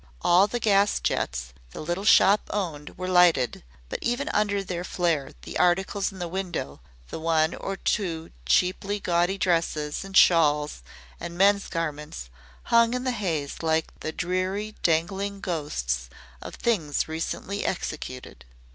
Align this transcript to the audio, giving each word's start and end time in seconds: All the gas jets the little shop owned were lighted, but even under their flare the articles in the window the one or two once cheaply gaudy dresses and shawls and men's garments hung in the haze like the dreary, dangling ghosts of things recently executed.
All 0.23 0.47
the 0.47 0.59
gas 0.59 0.99
jets 0.99 1.53
the 1.73 1.79
little 1.79 2.05
shop 2.05 2.49
owned 2.51 2.97
were 2.97 3.07
lighted, 3.07 3.63
but 3.87 3.99
even 4.01 4.29
under 4.29 4.63
their 4.63 4.83
flare 4.83 5.33
the 5.43 5.59
articles 5.59 6.11
in 6.11 6.17
the 6.17 6.27
window 6.27 6.81
the 7.09 7.19
one 7.19 7.53
or 7.53 7.75
two 7.77 8.21
once 8.23 8.33
cheaply 8.47 8.99
gaudy 8.99 9.37
dresses 9.37 10.03
and 10.03 10.17
shawls 10.17 10.81
and 11.19 11.37
men's 11.37 11.67
garments 11.67 12.31
hung 12.73 12.95
in 12.95 13.03
the 13.03 13.11
haze 13.11 13.61
like 13.61 13.99
the 13.99 14.11
dreary, 14.11 14.73
dangling 14.81 15.39
ghosts 15.39 16.09
of 16.41 16.55
things 16.55 17.07
recently 17.07 17.63
executed. 17.63 18.43